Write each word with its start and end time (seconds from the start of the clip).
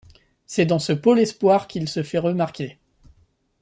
C'est 0.47 0.65
dans 0.65 0.79
ce 0.79 0.93
pôle 0.93 1.19
espoir 1.19 1.67
qu'il 1.67 1.87
se 1.87 2.01
fait 2.01 2.17
remarquer. 2.17 2.79